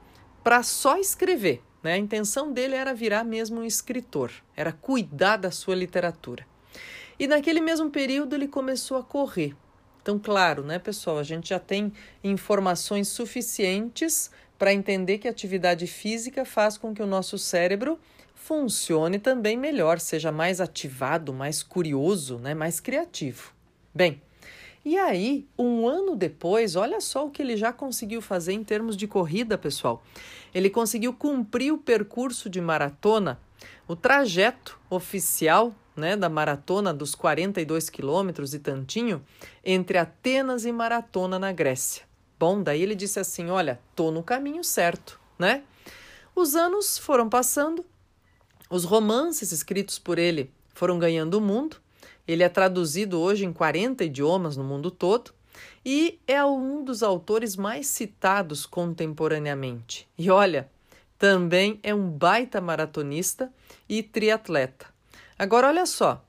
[0.42, 1.62] para só escrever.
[1.82, 1.94] Né?
[1.94, 6.46] A intenção dele era virar mesmo um escritor, era cuidar da sua literatura.
[7.18, 9.54] E naquele mesmo período ele começou a correr.
[10.00, 11.92] Então, claro, né, pessoal, a gente já tem
[12.24, 17.98] informações suficientes para entender que a atividade física faz com que o nosso cérebro
[18.34, 23.52] funcione também melhor, seja mais ativado, mais curioso, né, mais criativo.
[23.94, 24.22] Bem,
[24.84, 28.96] e aí, um ano depois, olha só o que ele já conseguiu fazer em termos
[28.96, 30.02] de corrida, pessoal.
[30.54, 33.40] Ele conseguiu cumprir o percurso de maratona,
[33.86, 39.22] o trajeto oficial né, da maratona dos 42 quilômetros e tantinho
[39.64, 42.04] entre Atenas e Maratona na Grécia.
[42.38, 45.64] Bom, daí ele disse assim: Olha, tô no caminho certo, né?
[46.34, 47.84] Os anos foram passando,
[48.70, 51.78] os romances escritos por ele foram ganhando o mundo
[52.28, 55.32] ele é traduzido hoje em 40 idiomas no mundo todo
[55.84, 60.06] e é um dos autores mais citados contemporaneamente.
[60.16, 60.70] E olha,
[61.18, 63.50] também é um baita maratonista
[63.88, 64.86] e triatleta.
[65.38, 66.22] Agora, olha só,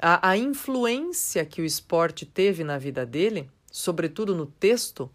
[0.00, 5.10] a, a influência que o esporte teve na vida dele, sobretudo no texto,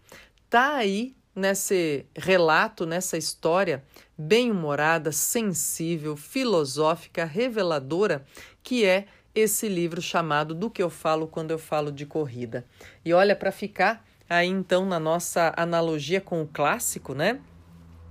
[0.50, 3.84] tá aí nesse relato, nessa história
[4.16, 8.24] bem-humorada, sensível, filosófica, reveladora,
[8.62, 12.64] que é esse livro chamado Do que eu falo quando eu falo de corrida.
[13.04, 17.40] E olha, para ficar aí então na nossa analogia com o clássico, né?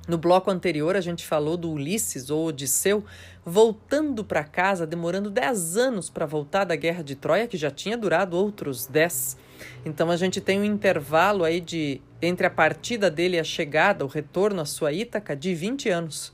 [0.05, 3.05] No bloco anterior a gente falou do Ulisses ou Odisseu
[3.45, 7.97] voltando para casa, demorando 10 anos para voltar da guerra de Troia, que já tinha
[7.97, 9.37] durado outros 10.
[9.85, 14.03] Então a gente tem um intervalo aí de entre a partida dele e a chegada,
[14.03, 16.33] o retorno à sua Ítaca, de 20 anos.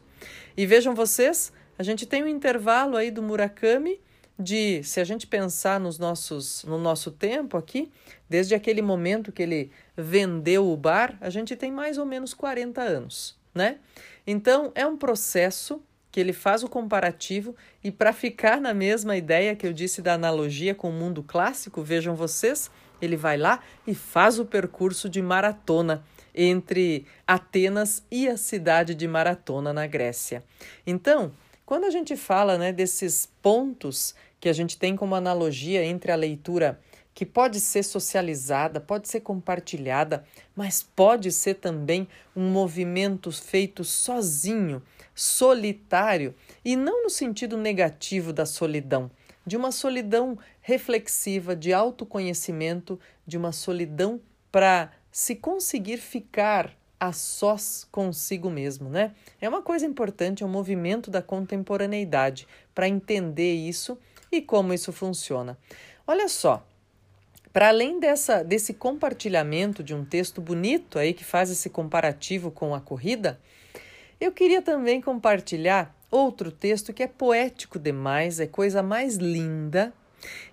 [0.58, 3.99] E vejam vocês, a gente tem um intervalo aí do Murakami
[4.39, 7.91] de, se a gente pensar nos nossos, no nosso tempo aqui,
[8.30, 12.82] desde aquele momento que ele vendeu o bar, a gente tem mais ou menos 40
[12.82, 13.80] anos, né?
[14.25, 19.56] Então, é um processo que ele faz o comparativo e para ficar na mesma ideia
[19.56, 22.71] que eu disse da analogia com o mundo clássico, vejam vocês,
[23.02, 29.08] ele vai lá e faz o percurso de maratona entre Atenas e a cidade de
[29.08, 30.43] Maratona na Grécia.
[30.86, 31.32] Então,
[31.65, 36.15] quando a gente fala né, desses pontos que a gente tem como analogia entre a
[36.15, 36.80] leitura
[37.13, 40.23] que pode ser socializada, pode ser compartilhada,
[40.56, 44.82] mas pode ser também um movimento feito sozinho,
[45.13, 49.12] solitário, e não no sentido negativo da solidão,
[49.45, 52.97] de uma solidão reflexiva, de autoconhecimento,
[53.28, 59.13] de uma solidão para se conseguir ficar a sós consigo mesmo, né?
[59.39, 63.97] É uma coisa importante, é um movimento da contemporaneidade para entender isso
[64.32, 65.58] e como isso funciona.
[66.06, 66.65] Olha só,
[67.52, 72.76] para além dessa, desse compartilhamento de um texto bonito aí que faz esse comparativo com
[72.76, 73.39] a corrida,
[74.20, 79.94] eu queria também compartilhar outro texto que é poético demais, é coisa mais linda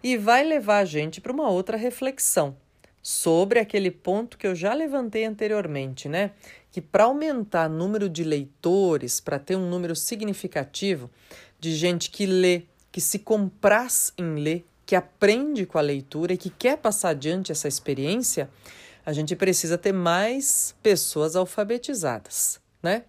[0.02, 2.56] e vai levar a gente para uma outra reflexão
[3.02, 6.32] sobre aquele ponto que eu já levantei anteriormente, né?
[6.72, 11.10] Que para aumentar o número de leitores, para ter um número significativo
[11.60, 12.62] de gente que lê,
[12.96, 17.52] que se compraz em ler, que aprende com a leitura e que quer passar adiante
[17.52, 18.48] essa experiência,
[19.04, 23.02] a gente precisa ter mais pessoas alfabetizadas, né?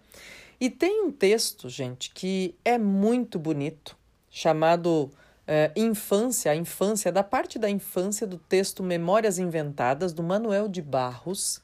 [0.60, 3.96] E tem um texto, gente, que é muito bonito,
[4.30, 5.10] chamado
[5.46, 10.82] é, infância, a infância, da parte da infância do texto Memórias Inventadas, do Manuel de
[10.82, 11.62] Barros,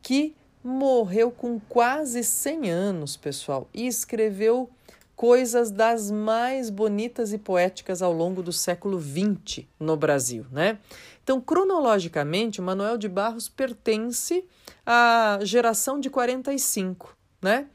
[0.00, 4.70] que morreu com quase 100 anos, pessoal, e escreveu
[5.20, 10.78] coisas das mais bonitas e poéticas ao longo do século XX no Brasil, né?
[11.22, 14.42] Então, cronologicamente, Manuel de Barros pertence
[14.86, 17.66] à geração de 45, né?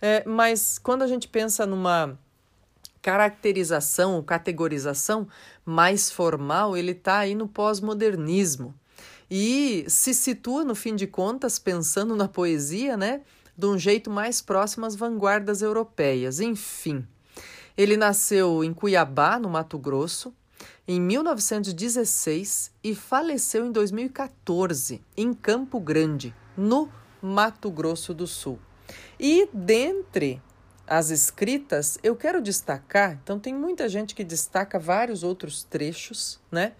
[0.00, 2.18] É, mas quando a gente pensa numa
[3.02, 5.28] caracterização categorização
[5.62, 8.74] mais formal, ele está aí no pós-modernismo.
[9.30, 13.20] E se situa, no fim de contas, pensando na poesia, né,
[13.56, 16.40] de um jeito mais próximo às vanguardas europeias.
[16.40, 17.06] Enfim,
[17.76, 20.34] ele nasceu em Cuiabá, no Mato Grosso,
[20.86, 26.90] em 1916 e faleceu em 2014, em Campo Grande, no
[27.22, 28.58] Mato Grosso do Sul.
[29.18, 30.42] E dentre
[30.86, 36.72] as escritas, eu quero destacar, então tem muita gente que destaca vários outros trechos, né?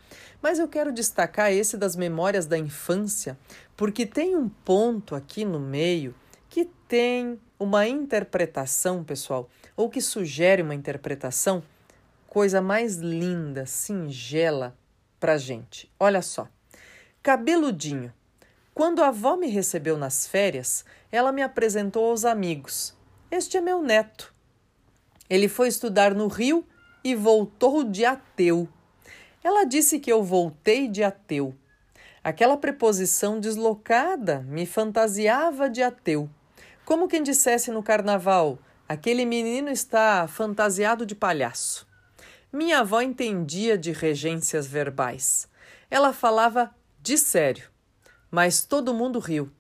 [0.43, 3.39] Mas eu quero destacar esse das memórias da infância,
[3.75, 6.15] porque tem um ponto aqui no meio
[6.55, 11.65] que tem uma interpretação, pessoal, ou que sugere uma interpretação,
[12.29, 14.73] coisa mais linda, singela
[15.19, 15.91] pra gente.
[15.99, 16.47] Olha só.
[17.21, 18.15] Cabeludinho.
[18.73, 22.95] Quando a avó me recebeu nas férias, ela me apresentou aos amigos
[23.33, 24.33] este é meu neto.
[25.29, 26.65] Ele foi estudar no Rio
[27.03, 28.69] e voltou de ateu.
[29.43, 31.53] Ela disse que eu voltei de ateu.
[32.23, 36.31] Aquela preposição deslocada me fantasiava de ateu.
[36.85, 41.87] Como quem dissesse no carnaval: aquele menino está fantasiado de palhaço.
[42.53, 45.49] Minha avó entendia de regências verbais.
[45.91, 47.69] Ela falava de sério,
[48.31, 49.51] mas todo mundo riu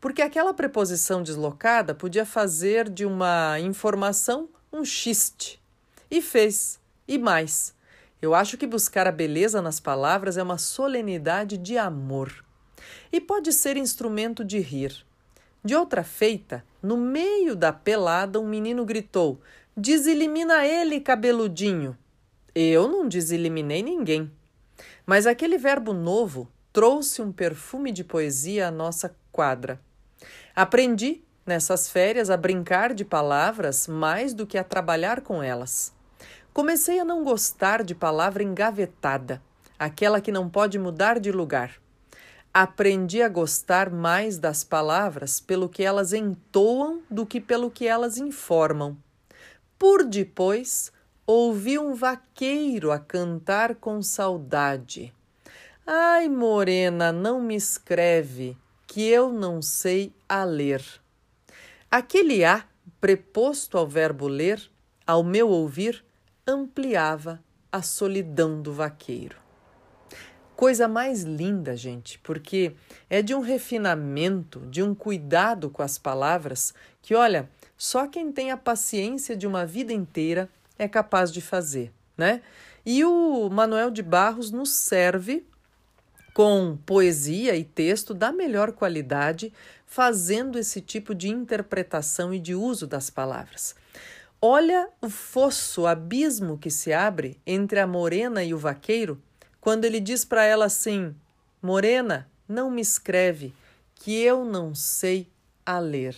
[0.00, 5.60] porque aquela preposição deslocada podia fazer de uma informação um xiste.
[6.10, 7.74] E fez, e mais.
[8.20, 12.44] Eu acho que buscar a beleza nas palavras é uma solenidade de amor.
[13.12, 15.04] E pode ser instrumento de rir.
[15.62, 19.40] De outra feita, no meio da pelada, um menino gritou:
[19.76, 21.96] Deselimina ele, cabeludinho!
[22.54, 24.30] Eu não deseliminei ninguém.
[25.04, 29.80] Mas aquele verbo novo trouxe um perfume de poesia à nossa quadra.
[30.54, 35.92] Aprendi nessas férias a brincar de palavras mais do que a trabalhar com elas.
[36.52, 39.42] Comecei a não gostar de palavra engavetada,
[39.78, 41.80] aquela que não pode mudar de lugar.
[42.52, 48.18] Aprendi a gostar mais das palavras pelo que elas entoam do que pelo que elas
[48.18, 48.96] informam.
[49.78, 50.90] Por depois,
[51.24, 55.14] ouvi um vaqueiro a cantar com saudade.
[55.86, 60.84] Ai, morena, não me escreve, que eu não sei a ler.
[61.88, 62.64] Aquele a
[63.00, 64.60] preposto ao verbo ler,
[65.06, 66.04] ao meu ouvir,
[66.44, 67.40] ampliava
[67.70, 69.39] a solidão do vaqueiro.
[70.60, 72.74] Coisa mais linda, gente, porque
[73.08, 77.48] é de um refinamento, de um cuidado com as palavras que, olha,
[77.78, 82.42] só quem tem a paciência de uma vida inteira é capaz de fazer, né?
[82.84, 85.46] E o Manuel de Barros nos serve
[86.34, 89.54] com poesia e texto da melhor qualidade,
[89.86, 93.74] fazendo esse tipo de interpretação e de uso das palavras.
[94.42, 99.18] Olha o fosso, o abismo que se abre entre a morena e o vaqueiro,
[99.60, 101.14] quando ele diz para ela assim:
[101.62, 103.54] Morena, não me escreve,
[103.94, 105.28] que eu não sei
[105.64, 106.16] a ler.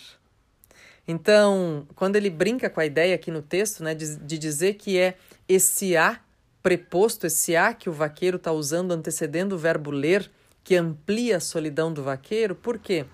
[1.07, 4.99] Então, quando ele brinca com a ideia aqui no texto, né, de, de dizer que
[4.99, 5.17] é
[5.49, 6.21] esse a
[6.63, 10.31] preposto, esse a que o vaqueiro está usando antecedendo o verbo ler,
[10.63, 13.05] que amplia a solidão do vaqueiro, por quê?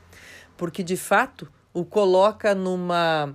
[0.57, 3.35] Porque de fato o coloca numa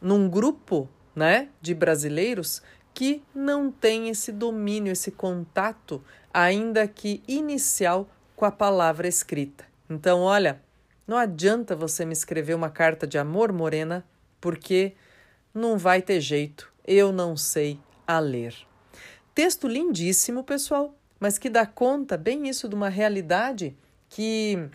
[0.00, 2.62] num grupo, né, de brasileiros
[3.00, 9.64] que não tem esse domínio, esse contato, ainda que inicial com a palavra escrita.
[9.88, 10.60] Então, olha,
[11.08, 14.04] não adianta você me escrever uma carta de amor, Morena,
[14.38, 14.92] porque
[15.54, 16.70] não vai ter jeito.
[16.86, 18.54] Eu não sei a ler.
[19.34, 23.74] Texto lindíssimo, pessoal, mas que dá conta bem isso de uma realidade
[24.10, 24.68] que,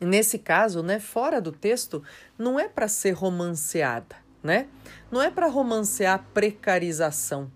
[0.00, 2.02] nesse caso, né, fora do texto,
[2.38, 4.68] não é para ser romanceada, né?
[5.10, 7.50] Não é para romancear a precarização.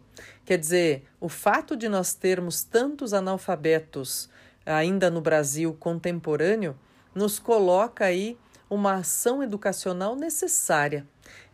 [0.45, 4.31] Quer dizer, o fato de nós termos tantos analfabetos
[4.65, 6.77] ainda no Brasil contemporâneo
[7.15, 11.07] nos coloca aí uma ação educacional necessária.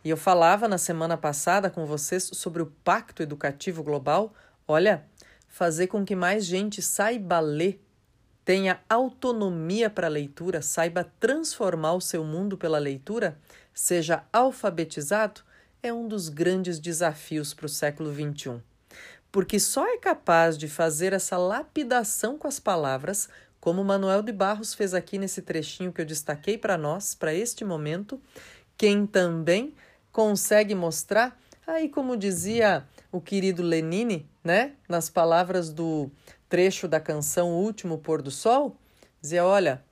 [0.05, 4.35] E eu falava na semana passada com vocês sobre o Pacto Educativo Global.
[4.67, 5.05] Olha,
[5.49, 7.81] fazer com que mais gente saiba ler,
[8.45, 13.39] tenha autonomia para a leitura, saiba transformar o seu mundo pela leitura,
[13.75, 15.43] seja alfabetizado,
[15.83, 18.61] é um dos grandes desafios para o século XXI.
[19.31, 23.29] Porque só é capaz de fazer essa lapidação com as palavras
[23.63, 27.65] como Manuel de Barros fez aqui nesse trechinho que eu destaquei para nós, para este
[27.65, 28.21] momento,
[28.77, 29.73] quem também
[30.11, 36.11] consegue mostrar, aí como dizia o querido Lenine, né, nas palavras do
[36.49, 38.77] trecho da canção O Último Pôr do Sol,
[39.21, 39.85] dizia, olha,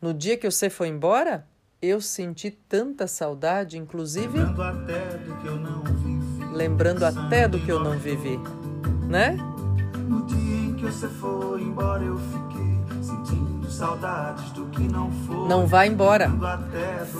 [0.00, 1.46] no dia que você foi embora,
[1.82, 7.58] eu senti tanta saudade, inclusive lembrando até do que eu não vivi, lembrando até do
[7.58, 8.38] que eu não vivi
[9.12, 9.36] né?
[10.08, 15.48] No dia em que você foi embora, eu fiquei sentindo saudades do que não foi.
[15.48, 16.30] Não vai embora.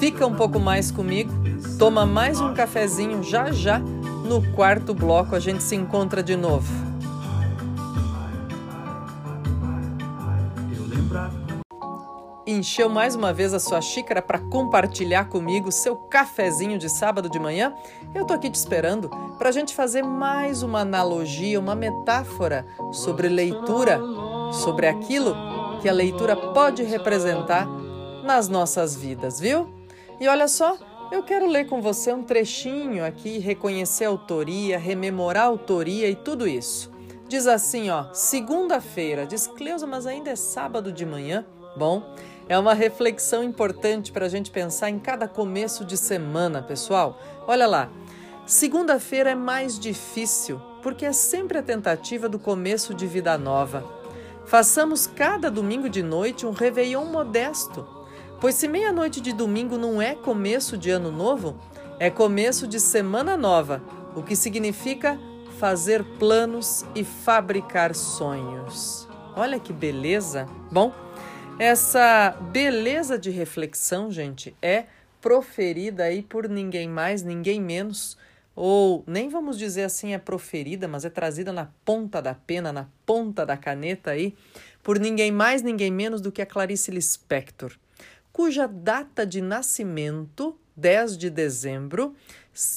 [0.00, 1.30] Fica um pouco mais comigo.
[1.78, 3.78] Toma mais um cafezinho já já.
[3.78, 6.91] No quarto bloco a gente se encontra de novo.
[12.52, 17.38] Encheu mais uma vez a sua xícara para compartilhar comigo seu cafezinho de sábado de
[17.38, 17.74] manhã,
[18.14, 23.28] eu tô aqui te esperando para a gente fazer mais uma analogia, uma metáfora sobre
[23.28, 24.00] leitura,
[24.52, 25.34] sobre aquilo
[25.80, 27.66] que a leitura pode representar
[28.22, 29.68] nas nossas vidas, viu?
[30.20, 30.76] E olha só,
[31.10, 36.14] eu quero ler com você um trechinho aqui, reconhecer a autoria, rememorar a autoria e
[36.14, 36.90] tudo isso.
[37.28, 41.44] Diz assim, ó, segunda-feira, diz Cleusa, mas ainda é sábado de manhã.
[41.76, 42.14] Bom,
[42.52, 47.18] é uma reflexão importante para a gente pensar em cada começo de semana, pessoal.
[47.46, 47.88] Olha lá,
[48.44, 53.82] segunda-feira é mais difícil porque é sempre a tentativa do começo de vida nova.
[54.44, 57.88] Façamos cada domingo de noite um réveillon modesto,
[58.38, 61.56] pois se meia-noite de domingo não é começo de ano novo,
[61.98, 63.82] é começo de semana nova,
[64.14, 65.18] o que significa
[65.58, 69.08] fazer planos e fabricar sonhos.
[69.34, 70.46] Olha que beleza!
[70.70, 70.92] Bom,
[71.58, 74.86] essa beleza de reflexão, gente, é
[75.20, 78.16] proferida aí por ninguém mais, ninguém menos,
[78.54, 82.88] ou nem vamos dizer assim é proferida, mas é trazida na ponta da pena, na
[83.06, 84.34] ponta da caneta aí,
[84.82, 87.72] por ninguém mais, ninguém menos do que a Clarice Lispector,
[88.32, 92.14] cuja data de nascimento, 10 de dezembro,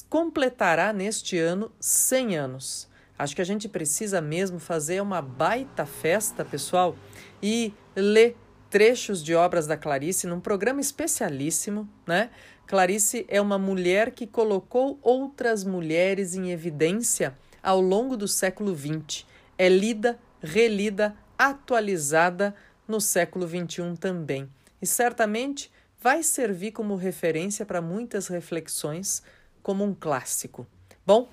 [0.09, 2.87] completará neste ano 100 anos.
[3.17, 6.95] Acho que a gente precisa mesmo fazer uma baita festa, pessoal,
[7.41, 8.35] e ler
[8.75, 12.29] trechos de obras da Clarice num programa especialíssimo, né?
[12.67, 19.25] Clarice é uma mulher que colocou outras mulheres em evidência ao longo do século XX.
[19.57, 22.53] É lida, relida, atualizada
[22.85, 24.49] no século XXI também.
[24.81, 25.71] E certamente
[26.01, 29.23] vai servir como referência para muitas reflexões,
[29.63, 30.67] como um clássico.
[31.05, 31.29] Bom,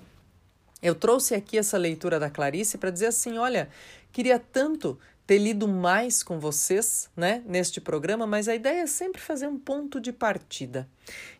[0.81, 3.67] eu trouxe aqui essa leitura da Clarice para dizer assim: olha,
[4.13, 9.21] queria tanto ter lido mais com vocês, né, neste programa, mas a ideia é sempre
[9.21, 10.87] fazer um ponto de partida.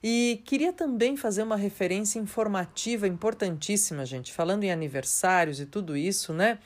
[0.01, 6.33] E queria também fazer uma referência informativa importantíssima, gente, falando em aniversários e tudo isso,
[6.33, 6.59] né?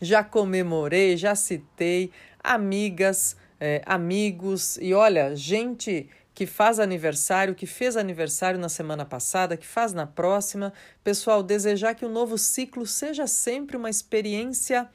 [0.00, 2.10] Já comemorei, já citei
[2.42, 9.56] amigas, é, amigos e olha, gente que faz aniversário, que fez aniversário na semana passada,
[9.56, 10.72] que faz na próxima.
[11.02, 14.88] Pessoal, desejar que o novo ciclo seja sempre uma experiência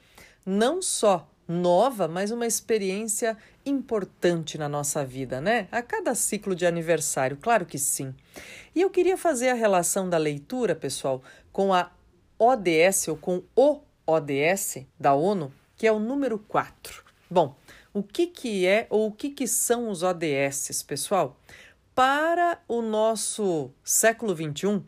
[0.46, 5.68] não só nova, mas uma experiência importante na nossa vida, né?
[5.70, 8.14] A cada ciclo de aniversário, claro que sim.
[8.74, 11.22] E eu queria fazer a relação da leitura, pessoal,
[11.52, 11.90] com a
[12.38, 17.04] ODS ou com o ODS da ONU, que é o número 4.
[17.30, 17.56] Bom,
[17.92, 21.38] o que, que é ou o que, que são os ODS, pessoal?
[21.94, 24.82] Para o nosso século XXI,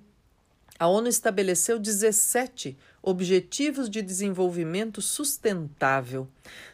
[0.78, 2.76] a ONU estabeleceu 17
[3.08, 6.26] Objetivos de Desenvolvimento Sustentável.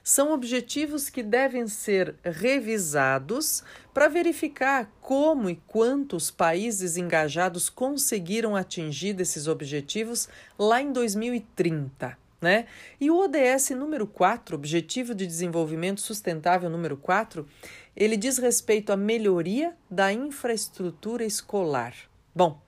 [0.03, 3.63] São objetivos que devem ser revisados
[3.93, 10.27] para verificar como e quantos países engajados conseguiram atingir esses objetivos
[10.59, 12.65] lá em 2030 né?
[13.01, 17.47] E o ODS número 4, Objetivo de Desenvolvimento Sustentável número 4,
[17.95, 21.95] ele diz respeito à melhoria da infraestrutura escolar.
[22.35, 22.61] Bom,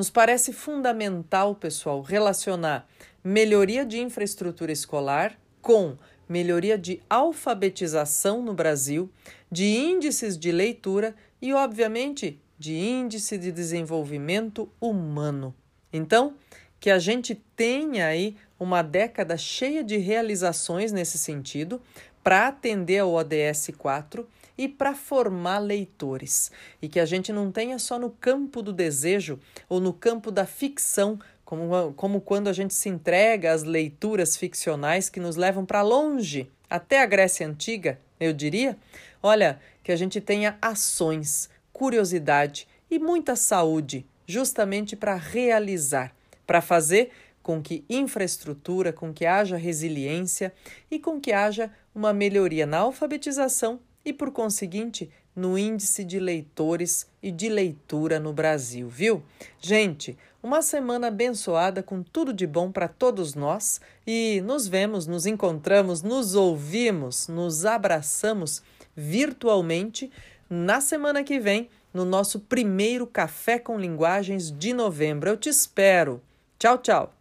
[0.00, 2.88] nos parece fundamental, pessoal, relacionar
[3.22, 5.94] melhoria de infraestrutura escolar com
[6.26, 9.10] melhoria de alfabetização no Brasil,
[9.52, 15.54] de índices de leitura e, obviamente, de índice de desenvolvimento humano.
[15.92, 16.32] Então,
[16.80, 21.78] que a gente tenha aí uma década cheia de realizações nesse sentido
[22.24, 24.26] para atender ao ODS 4
[24.60, 26.52] e para formar leitores.
[26.82, 29.40] E que a gente não tenha só no campo do desejo
[29.70, 35.08] ou no campo da ficção, como, como quando a gente se entrega às leituras ficcionais
[35.08, 38.76] que nos levam para longe, até a Grécia Antiga, eu diria.
[39.22, 46.14] Olha, que a gente tenha ações, curiosidade e muita saúde, justamente para realizar,
[46.46, 50.52] para fazer com que infraestrutura, com que haja resiliência
[50.90, 57.06] e com que haja uma melhoria na alfabetização e, por conseguinte, no índice de leitores
[57.22, 59.22] e de leitura no Brasil, viu?
[59.60, 65.26] Gente, uma semana abençoada com tudo de bom para todos nós e nos vemos, nos
[65.26, 68.62] encontramos, nos ouvimos, nos abraçamos
[68.96, 70.10] virtualmente
[70.48, 75.30] na semana que vem, no nosso primeiro Café com Linguagens de novembro.
[75.30, 76.20] Eu te espero.
[76.58, 77.19] Tchau, tchau.